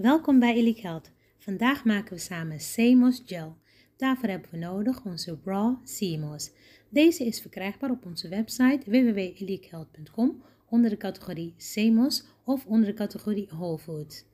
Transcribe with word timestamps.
Welkom 0.00 0.38
bij 0.38 0.54
Elite 0.54 0.80
Health. 0.80 1.10
Vandaag 1.38 1.84
maken 1.84 2.12
we 2.12 2.18
samen 2.18 2.58
CMOS 2.58 3.22
Gel. 3.26 3.56
Daarvoor 3.96 4.28
hebben 4.28 4.50
we 4.50 4.56
nodig 4.56 5.04
onze 5.04 5.38
Raw 5.44 5.84
CMOS. 5.84 6.50
Deze 6.88 7.24
is 7.24 7.40
verkrijgbaar 7.40 7.90
op 7.90 8.06
onze 8.06 8.28
website 8.28 8.90
www.elitehealth.com 8.90 10.42
onder 10.68 10.90
de 10.90 10.96
categorie 10.96 11.54
CMOS 11.56 12.24
of 12.44 12.66
onder 12.66 12.88
de 12.88 12.94
categorie 12.94 13.46
Whole 13.50 13.78
Foods. 13.78 14.24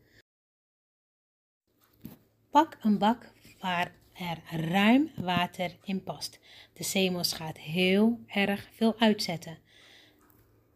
Pak 2.51 2.76
een 2.80 2.98
bak 2.98 3.33
waar 3.60 3.94
er 4.12 4.69
ruim 4.71 5.10
water 5.17 5.76
in 5.85 6.03
past. 6.03 6.40
De 6.72 6.85
CMOS 6.85 7.33
gaat 7.33 7.58
heel 7.58 8.21
erg 8.26 8.69
veel 8.72 8.98
uitzetten. 8.98 9.58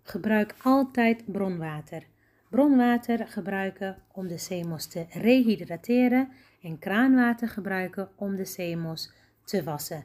Gebruik 0.02 0.54
altijd 0.62 1.32
bronwater. 1.32 2.06
Bronwater 2.50 3.28
gebruiken 3.28 3.96
om 4.12 4.28
de 4.28 4.38
zeemos 4.38 4.86
te 4.86 5.06
rehydrateren 5.10 6.28
en 6.62 6.78
kraanwater 6.78 7.48
gebruiken 7.48 8.08
om 8.16 8.36
de 8.36 8.44
zeemos 8.44 9.12
te 9.44 9.62
wassen. 9.62 10.04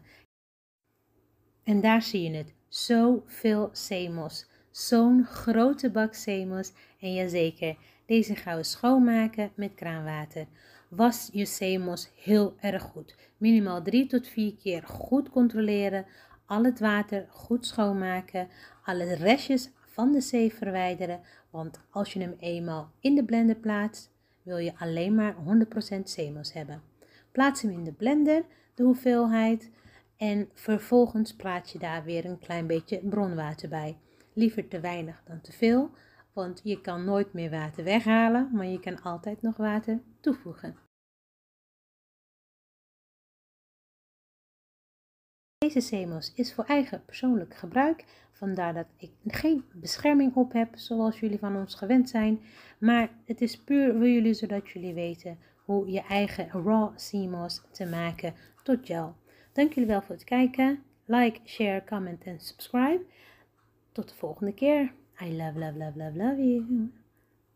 En 1.63 1.81
daar 1.81 2.01
zie 2.01 2.21
je 2.31 2.37
het. 2.37 2.53
Zoveel 2.67 3.69
zeemos. 3.71 4.45
Zo'n 4.71 5.25
grote 5.25 5.91
bak 5.91 6.13
zeemos. 6.13 6.71
En 6.99 7.13
jazeker, 7.13 7.77
deze 8.05 8.35
gaan 8.35 8.57
we 8.57 8.63
schoonmaken 8.63 9.51
met 9.55 9.75
kraanwater. 9.75 10.47
Was 10.89 11.29
je 11.31 11.45
zeemos 11.45 12.09
heel 12.23 12.55
erg 12.59 12.83
goed. 12.83 13.15
Minimaal 13.37 13.81
3 13.81 14.07
tot 14.07 14.27
4 14.27 14.55
keer 14.55 14.83
goed 14.83 15.29
controleren. 15.29 16.05
Al 16.45 16.63
het 16.63 16.79
water 16.79 17.25
goed 17.29 17.65
schoonmaken. 17.65 18.47
Alle 18.83 19.13
restjes 19.13 19.71
van 19.95 20.11
de 20.11 20.21
zee 20.21 20.53
verwijderen. 20.53 21.21
Want 21.49 21.79
als 21.89 22.13
je 22.13 22.19
hem 22.19 22.35
eenmaal 22.39 22.91
in 22.99 23.15
de 23.15 23.23
blender 23.23 23.55
plaatst, 23.55 24.11
wil 24.43 24.57
je 24.57 24.77
alleen 24.77 25.15
maar 25.15 25.35
100% 25.35 26.01
zeemels 26.03 26.53
hebben. 26.53 26.81
Plaats 27.31 27.61
hem 27.61 27.71
in 27.71 27.83
de 27.83 27.91
blender, 27.91 28.43
de 28.73 28.83
hoeveelheid. 28.83 29.71
En 30.17 30.49
vervolgens 30.53 31.35
plaats 31.35 31.71
je 31.71 31.79
daar 31.79 32.03
weer 32.03 32.25
een 32.25 32.39
klein 32.39 32.67
beetje 32.67 32.99
bronwater 32.99 33.69
bij. 33.69 33.97
Liever 34.33 34.67
te 34.67 34.79
weinig 34.79 35.21
dan 35.25 35.41
te 35.41 35.51
veel, 35.51 35.89
want 36.33 36.61
je 36.63 36.81
kan 36.81 37.05
nooit 37.05 37.33
meer 37.33 37.49
water 37.49 37.83
weghalen, 37.83 38.49
maar 38.53 38.65
je 38.65 38.79
kan 38.79 39.01
altijd 39.01 39.41
nog 39.41 39.57
water 39.57 39.99
toevoegen. 40.19 40.84
Deze 45.65 45.81
zeemels 45.81 46.31
is 46.35 46.53
voor 46.53 46.63
eigen 46.63 47.05
persoonlijk 47.05 47.55
gebruik, 47.55 48.05
vandaar 48.31 48.73
dat 48.73 48.85
ik 48.97 49.11
geen 49.27 49.63
bescherming 49.73 50.35
op 50.35 50.53
heb 50.53 50.69
zoals 50.75 51.19
jullie 51.19 51.39
van 51.39 51.55
ons 51.55 51.75
gewend 51.75 52.09
zijn. 52.09 52.39
Maar 52.77 53.09
het 53.25 53.41
is 53.41 53.57
puur 53.57 53.93
voor 53.93 54.07
jullie 54.07 54.33
zodat 54.33 54.69
jullie 54.69 54.93
weten 54.93 55.37
hoe 55.63 55.91
je 55.91 56.01
eigen 56.01 56.49
raw 56.49 56.95
CMOS 56.95 57.61
te 57.71 57.85
maken 57.85 58.33
tot 58.63 58.77
gel. 58.83 59.15
Dank 59.53 59.73
jullie 59.73 59.89
wel 59.89 60.01
voor 60.01 60.15
het 60.15 60.23
kijken. 60.23 60.83
Like, 61.05 61.39
share, 61.45 61.83
comment 61.85 62.23
en 62.23 62.39
subscribe. 62.39 63.01
Tot 63.91 64.09
de 64.09 64.15
volgende 64.15 64.53
keer. 64.53 64.93
I 65.21 65.37
love, 65.37 65.59
love, 65.59 65.77
love, 65.77 65.97
love, 65.97 66.17
love 66.17 66.47
you. 66.47 66.91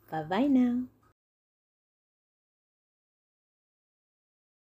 Bye 0.10 0.26
bye 0.28 0.48
now. 0.48 0.99